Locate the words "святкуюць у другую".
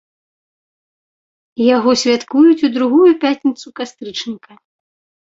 2.03-3.11